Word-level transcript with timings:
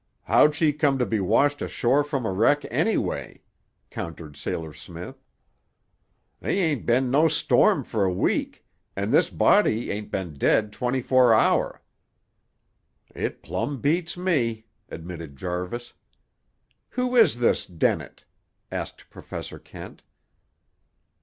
"How'd 0.23 0.55
she 0.55 0.73
come 0.73 0.97
to 0.97 1.05
be 1.05 1.19
washed 1.19 1.61
ashore 1.61 2.03
from 2.03 2.25
a 2.25 2.31
wreck, 2.31 2.65
anyway?" 2.71 3.43
countered 3.91 4.35
Sailor 4.35 4.73
Smith. 4.73 5.23
"The' 6.39 6.47
ain't 6.59 6.87
been 6.87 7.11
no 7.11 7.27
storm 7.27 7.83
for 7.83 8.03
a 8.03 8.11
week, 8.11 8.65
an' 8.95 9.11
this 9.11 9.29
body 9.29 9.91
ain't 9.91 10.09
been 10.09 10.33
dead 10.33 10.73
twenty 10.73 11.03
four 11.03 11.35
hour." 11.35 11.83
"It 13.13 13.43
plumb 13.43 13.79
beats 13.79 14.17
me," 14.17 14.65
admitted 14.89 15.35
Jarvis. 15.37 15.93
"Who 16.97 17.15
is 17.15 17.37
this 17.37 17.67
Dennett?" 17.67 18.25
asked 18.71 19.07
Professor 19.11 19.59
Kent. 19.59 20.01